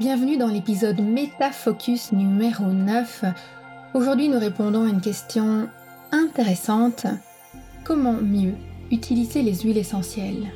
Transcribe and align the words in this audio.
Bienvenue 0.00 0.38
dans 0.38 0.48
l'épisode 0.48 0.98
Métafocus 0.98 2.12
numéro 2.12 2.64
9. 2.64 3.26
Aujourd'hui, 3.92 4.30
nous 4.30 4.38
répondons 4.38 4.84
à 4.84 4.88
une 4.88 5.02
question 5.02 5.68
intéressante. 6.10 7.04
Comment 7.84 8.14
mieux 8.14 8.54
utiliser 8.90 9.42
les 9.42 9.56
huiles 9.56 9.76
essentielles? 9.76 10.54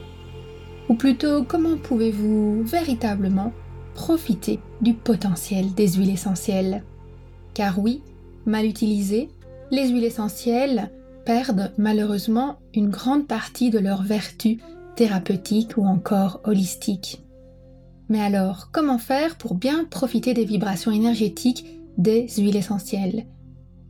Ou 0.89 0.95
plutôt, 0.95 1.45
comment 1.45 1.77
pouvez-vous 1.77 2.63
véritablement 2.63 3.53
profiter 3.95 4.61
du 4.81 4.95
potentiel 4.95 5.75
des 5.75 5.89
huiles 5.89 6.15
essentielles? 6.15 6.83
Car 7.53 7.79
oui, 7.79 8.01
mal 8.47 8.65
utilisées, 8.65 9.29
les 9.71 9.91
huiles 9.91 10.05
essentielles 10.05 10.91
perdent 11.27 11.71
malheureusement 11.77 12.61
une 12.73 12.89
grande 12.89 13.27
partie 13.27 13.69
de 13.69 13.79
leur 13.79 14.05
vertu 14.05 14.57
thérapeutique 14.97 15.77
ou 15.77 15.85
encore 15.85 16.41
holistique. 16.45 17.24
Mais 18.15 18.21
alors, 18.21 18.69
comment 18.71 18.99
faire 18.99 19.35
pour 19.35 19.57
bien 19.57 19.85
profiter 19.87 20.35
des 20.35 20.45
vibrations 20.45 20.93
énergétiques 20.93 21.67
des 21.99 22.29
huiles 22.39 22.55
essentielles? 22.55 23.27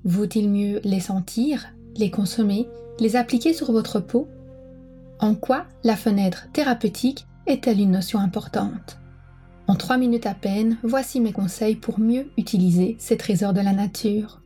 Vaut-il 0.05 0.49
mieux 0.49 0.81
les 0.83 1.01
sentir, 1.01 1.67
les 1.95 2.11
consommer, 2.11 2.67
les 3.01 3.17
appliquer 3.17 3.53
sur 3.53 3.71
votre 3.71 4.01
peau? 4.01 4.27
En 5.21 5.35
quoi 5.35 5.67
la 5.83 5.95
fenêtre 5.95 6.49
thérapeutique 6.55 7.27
est-elle 7.47 7.79
une 7.79 7.91
notion 7.91 8.19
importante? 8.19 8.97
En 9.67 9.75
trois 9.75 9.99
minutes 9.99 10.25
à 10.25 10.33
peine, 10.33 10.79
voici 10.83 11.21
mes 11.21 11.33
conseils 11.33 11.77
pour 11.77 12.01
mieux 12.01 12.31
utiliser 12.39 12.97
ces 12.99 13.19
trésors 13.19 13.53
de 13.53 13.61
la 13.61 13.75
nature. 13.75 14.41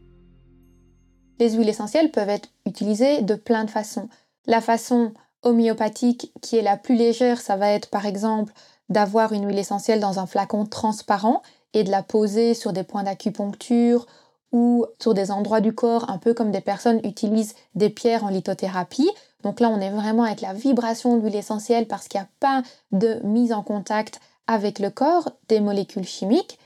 Les 1.38 1.52
huiles 1.52 1.68
essentielles 1.68 2.10
peuvent 2.10 2.30
être 2.30 2.48
utilisées 2.66 3.23
de 3.23 3.37
plein 3.37 3.65
de 3.65 3.70
façons. 3.70 4.09
La 4.45 4.60
façon 4.60 5.12
homéopathique 5.45 6.32
qui 6.42 6.56
est 6.56 6.62
la 6.62 6.76
plus 6.76 6.96
légère, 6.96 7.40
ça 7.40 7.56
va 7.56 7.71
être 7.71 7.90
par 7.90 8.06
exemple 8.06 8.52
d'avoir 8.88 9.32
une 9.32 9.46
huile 9.46 9.58
essentielle 9.58 10.00
dans 10.00 10.18
un 10.18 10.26
flacon 10.26 10.66
transparent 10.66 11.42
et 11.74 11.84
de 11.84 11.90
la 11.90 12.02
poser 12.02 12.54
sur 12.54 12.72
des 12.72 12.82
points 12.82 13.02
d'acupuncture 13.02 14.06
ou 14.52 14.86
sur 14.98 15.14
des 15.14 15.30
endroits 15.30 15.60
du 15.60 15.74
corps, 15.74 16.08
un 16.10 16.18
peu 16.18 16.32
comme 16.32 16.50
des 16.50 16.60
personnes 16.60 17.00
utilisent 17.04 17.54
des 17.74 17.90
pierres 17.90 18.24
en 18.24 18.28
lithothérapie. 18.28 19.10
Donc 19.42 19.60
là, 19.60 19.68
on 19.68 19.80
est 19.80 19.90
vraiment 19.90 20.24
avec 20.24 20.40
la 20.40 20.54
vibration 20.54 21.16
de 21.16 21.22
l'huile 21.22 21.36
essentielle 21.36 21.86
parce 21.86 22.09
qu'il 22.09 22.20
n'y 22.20 22.24
a 22.24 22.30
pas 22.40 22.62
de 22.92 23.20
mise 23.24 23.52
en 23.52 23.62
contact 23.62 24.20
avec 24.46 24.78
le 24.78 24.90
corps 24.90 25.30
des 25.48 25.60
molécules 25.60 26.06
chimiques. 26.06 26.59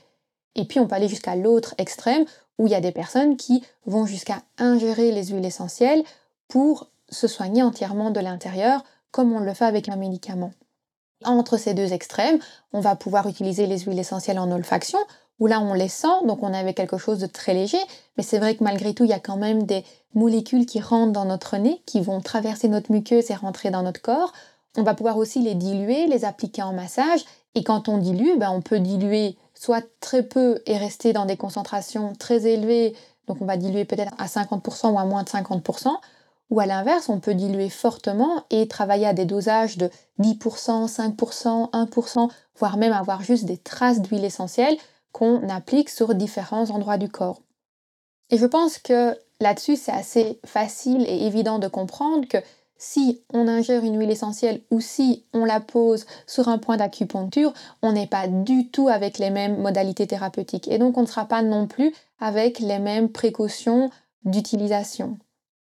Et 0.55 0.65
puis, 0.65 0.79
on 0.79 0.87
peut 0.87 0.95
aller 0.95 1.09
jusqu'à 1.09 1.35
l'autre 1.35 1.75
extrême 1.77 2.25
où 2.57 2.67
il 2.67 2.71
y 2.71 2.75
a 2.75 2.81
des 2.81 2.91
personnes 2.91 3.35
qui 3.35 3.63
vont 3.85 4.05
jusqu'à 4.05 4.41
ingérer 4.57 5.11
les 5.11 5.27
huiles 5.27 5.45
essentielles 5.45 6.03
pour 6.47 6.89
se 7.09 7.27
soigner 7.27 7.63
entièrement 7.63 8.11
de 8.11 8.19
l'intérieur, 8.19 8.83
comme 9.11 9.33
on 9.33 9.39
le 9.39 9.53
fait 9.53 9.65
avec 9.65 9.89
un 9.89 9.95
médicament. 9.95 10.51
Entre 11.25 11.57
ces 11.57 11.73
deux 11.73 11.93
extrêmes, 11.93 12.39
on 12.71 12.79
va 12.79 12.95
pouvoir 12.95 13.27
utiliser 13.27 13.65
les 13.67 13.79
huiles 13.79 13.99
essentielles 13.99 14.39
en 14.39 14.51
olfaction, 14.51 14.99
où 15.39 15.47
là 15.47 15.59
on 15.59 15.73
les 15.73 15.89
sent, 15.89 16.25
donc 16.25 16.43
on 16.43 16.53
avait 16.53 16.73
quelque 16.73 16.97
chose 16.97 17.19
de 17.19 17.25
très 17.25 17.53
léger, 17.53 17.79
mais 18.17 18.23
c'est 18.23 18.39
vrai 18.39 18.55
que 18.55 18.63
malgré 18.63 18.93
tout, 18.93 19.03
il 19.03 19.09
y 19.09 19.13
a 19.13 19.19
quand 19.19 19.37
même 19.37 19.63
des 19.63 19.83
molécules 20.13 20.65
qui 20.65 20.79
rentrent 20.79 21.11
dans 21.11 21.25
notre 21.25 21.57
nez, 21.57 21.81
qui 21.85 22.01
vont 22.01 22.21
traverser 22.21 22.67
notre 22.67 22.91
muqueuse 22.91 23.31
et 23.31 23.35
rentrer 23.35 23.71
dans 23.71 23.83
notre 23.83 24.01
corps. 24.01 24.31
On 24.77 24.83
va 24.83 24.93
pouvoir 24.93 25.17
aussi 25.17 25.41
les 25.41 25.55
diluer, 25.55 26.07
les 26.07 26.25
appliquer 26.25 26.61
en 26.61 26.73
massage, 26.73 27.25
et 27.55 27.63
quand 27.63 27.89
on 27.89 27.97
dilue, 27.97 28.37
ben, 28.37 28.51
on 28.51 28.61
peut 28.61 28.79
diluer 28.79 29.37
soit 29.53 29.83
très 29.99 30.23
peu 30.23 30.61
et 30.65 30.77
rester 30.77 31.13
dans 31.13 31.25
des 31.25 31.37
concentrations 31.37 32.13
très 32.17 32.47
élevées, 32.47 32.95
donc 33.27 33.41
on 33.41 33.45
va 33.45 33.57
diluer 33.57 33.85
peut-être 33.85 34.13
à 34.17 34.25
50% 34.25 34.91
ou 34.91 34.99
à 34.99 35.05
moins 35.05 35.23
de 35.23 35.29
50%, 35.29 35.89
ou 36.49 36.59
à 36.59 36.65
l'inverse, 36.65 37.09
on 37.09 37.19
peut 37.19 37.33
diluer 37.33 37.69
fortement 37.69 38.43
et 38.49 38.67
travailler 38.67 39.07
à 39.07 39.13
des 39.13 39.25
dosages 39.25 39.77
de 39.77 39.89
10%, 40.19 40.87
5%, 40.87 41.71
1%, 41.71 42.29
voire 42.57 42.77
même 42.77 42.93
avoir 42.93 43.23
juste 43.23 43.45
des 43.45 43.57
traces 43.57 44.01
d'huile 44.01 44.25
essentielle 44.25 44.77
qu'on 45.11 45.47
applique 45.49 45.89
sur 45.89 46.13
différents 46.15 46.69
endroits 46.69 46.97
du 46.97 47.09
corps. 47.09 47.41
Et 48.29 48.37
je 48.37 48.45
pense 48.45 48.77
que 48.77 49.17
là-dessus, 49.39 49.75
c'est 49.75 49.91
assez 49.91 50.39
facile 50.45 51.05
et 51.07 51.25
évident 51.25 51.59
de 51.59 51.67
comprendre 51.67 52.27
que 52.27 52.37
si 52.77 53.21
on 53.31 53.47
ingère 53.47 53.83
une 53.83 53.97
huile 53.97 54.11
essentielle 54.11 54.61
ou 54.69 54.81
si 54.81 55.23
on 55.33 55.45
la 55.45 55.61
pose 55.61 56.05
sur 56.27 56.49
un 56.49 56.57
point 56.57 56.77
d'acupuncture, 56.77 57.53
on 57.81 57.93
n'est 57.93 58.07
pas 58.07 58.27
du 58.27 58.69
tout 58.69 58.89
avec 58.89 59.19
les 59.19 59.29
mêmes 59.29 59.61
modalités 59.61 60.05
thérapeutiques. 60.05 60.67
Et 60.67 60.79
donc 60.79 60.97
on 60.97 61.03
ne 61.03 61.07
sera 61.07 61.25
pas 61.25 61.41
non 61.41 61.65
plus 61.67 61.93
avec 62.19 62.59
les 62.59 62.79
mêmes 62.79 63.09
précautions 63.09 63.89
d'utilisation. 64.25 65.17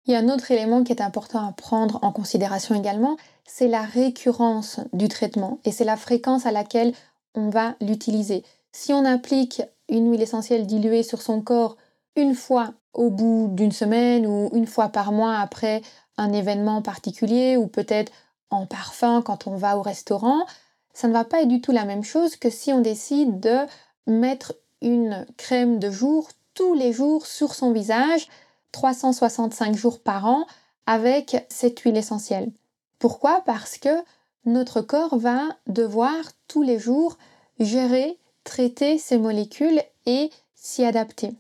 Il 0.06 0.12
y 0.12 0.16
a 0.16 0.19
un 0.19 0.28
autre 0.28 0.50
élément 0.50 0.84
qui 0.84 0.92
est 0.92 1.00
important 1.00 1.47
à 1.47 1.53
prendre 1.53 1.98
en 2.03 2.12
considération 2.12 2.75
également, 2.75 3.16
c'est 3.47 3.69
la 3.69 3.82
récurrence 3.82 4.81
du 4.92 5.09
traitement 5.09 5.59
et 5.65 5.72
c'est 5.72 5.84
la 5.84 5.97
fréquence 5.97 6.44
à 6.44 6.53
laquelle 6.53 6.92
on 7.34 7.48
va 7.48 7.75
l'utiliser. 7.81 8.44
Si 8.72 8.92
on 8.92 9.04
applique 9.04 9.62
une 9.88 10.10
huile 10.10 10.20
essentielle 10.20 10.66
diluée 10.66 11.03
sur 11.03 11.22
son 11.22 11.41
corps 11.41 11.76
une 12.16 12.34
fois 12.34 12.75
au 12.92 13.10
bout 13.10 13.48
d'une 13.53 13.72
semaine 13.72 14.26
ou 14.26 14.50
une 14.53 14.66
fois 14.66 14.88
par 14.88 15.10
mois 15.10 15.38
après 15.38 15.81
un 16.19 16.32
événement 16.32 16.82
particulier 16.82 17.56
ou 17.56 17.66
peut-être 17.66 18.12
en 18.50 18.66
parfum 18.66 19.22
quand 19.22 19.47
on 19.47 19.56
va 19.56 19.78
au 19.78 19.82
restaurant, 19.82 20.44
ça 20.92 21.09
ne 21.09 21.12
va 21.12 21.25
pas 21.25 21.42
être 21.42 21.48
du 21.48 21.60
tout 21.60 21.72
la 21.72 21.86
même 21.86 22.04
chose 22.04 22.36
que 22.36 22.50
si 22.50 22.72
on 22.72 22.81
décide 22.81 23.41
de 23.41 23.59
mettre 24.06 24.54
une 24.82 25.26
crème 25.38 25.78
de 25.78 25.91
jour 25.91 26.28
tous 26.53 26.75
les 26.75 26.92
jours 26.92 27.26
sur 27.26 27.54
son 27.54 27.72
visage 27.72 28.28
365 28.75 29.77
jours 29.77 30.01
par 30.01 30.27
an 30.27 30.47
avec 30.87 31.47
cette 31.49 31.79
huile 31.81 31.97
essentielle. 31.97 32.51
Pourquoi? 32.99 33.41
Parce 33.47 33.79
que 33.79 34.03
notre 34.47 34.81
corps 34.81 35.17
va 35.17 35.43
devoir 35.69 36.17
tous 36.49 36.62
les 36.62 36.81
jours 36.81 37.17
gérer, 37.61 38.19
traiter 38.43 38.99
ces 38.99 39.17
molécules 39.17 39.81
et 40.07 40.31
s'y 40.57 40.84
adapter. 40.84 41.31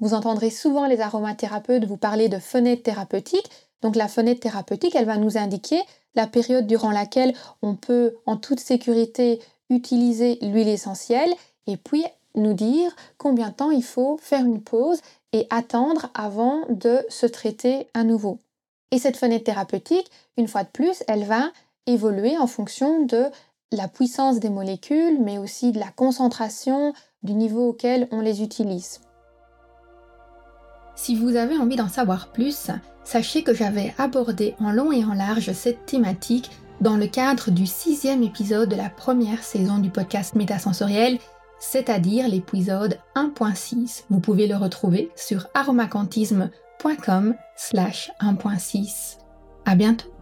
Vous 0.00 0.12
entendrez 0.12 0.50
souvent 0.50 0.86
les 0.86 1.00
aromathérapeutes 1.00 1.86
vous 1.86 1.96
parler 1.96 2.28
de 2.28 2.38
fenêtre 2.38 2.82
thérapeutique. 2.82 3.50
Donc 3.80 3.96
la 3.96 4.06
fenêtre 4.06 4.40
thérapeutique, 4.40 4.94
elle 4.94 5.06
va 5.06 5.16
nous 5.16 5.38
indiquer 5.38 5.80
la 6.14 6.26
période 6.26 6.66
durant 6.66 6.90
laquelle 6.90 7.34
on 7.62 7.74
peut 7.74 8.14
en 8.26 8.36
toute 8.36 8.60
sécurité 8.60 9.40
utiliser 9.70 10.38
l'huile 10.42 10.68
essentielle 10.68 11.32
et 11.66 11.78
puis 11.78 12.04
nous 12.34 12.54
dire 12.54 12.94
combien 13.16 13.48
de 13.48 13.54
temps 13.54 13.70
il 13.70 13.84
faut 13.84 14.18
faire 14.20 14.44
une 14.44 14.62
pause 14.62 15.00
et 15.32 15.46
attendre 15.50 16.10
avant 16.14 16.62
de 16.68 17.00
se 17.08 17.26
traiter 17.26 17.88
à 17.94 18.04
nouveau. 18.04 18.38
Et 18.90 18.98
cette 18.98 19.16
fenêtre 19.16 19.44
thérapeutique, 19.44 20.10
une 20.36 20.48
fois 20.48 20.64
de 20.64 20.68
plus, 20.68 21.02
elle 21.08 21.24
va 21.24 21.50
évoluer 21.86 22.36
en 22.38 22.46
fonction 22.46 23.04
de 23.04 23.26
la 23.72 23.88
puissance 23.88 24.40
des 24.40 24.48
molécules, 24.48 25.20
mais 25.20 25.38
aussi 25.38 25.72
de 25.72 25.78
la 25.78 25.90
concentration, 25.90 26.94
du 27.22 27.34
niveau 27.34 27.68
auquel 27.68 28.08
on 28.12 28.20
les 28.20 28.42
utilise. 28.42 29.00
Si 30.94 31.14
vous 31.14 31.36
avez 31.36 31.56
envie 31.56 31.76
d'en 31.76 31.88
savoir 31.88 32.32
plus, 32.32 32.70
sachez 33.04 33.42
que 33.42 33.54
j'avais 33.54 33.94
abordé 33.98 34.54
en 34.60 34.72
long 34.72 34.90
et 34.90 35.04
en 35.04 35.14
large 35.14 35.52
cette 35.52 35.86
thématique 35.86 36.50
dans 36.80 36.96
le 36.96 37.06
cadre 37.06 37.50
du 37.50 37.66
sixième 37.66 38.22
épisode 38.22 38.68
de 38.68 38.76
la 38.76 38.88
première 38.88 39.42
saison 39.42 39.78
du 39.78 39.90
podcast 39.90 40.34
Métasensoriel 40.34 41.18
c'est-à-dire 41.58 42.28
l'épisode 42.28 42.98
1.6. 43.14 44.04
Vous 44.10 44.20
pouvez 44.20 44.46
le 44.46 44.56
retrouver 44.56 45.10
sur 45.16 45.46
aromacantisme.com 45.54 47.34
slash 47.56 48.10
1.6. 48.20 49.18
À 49.64 49.74
bientôt! 49.74 50.17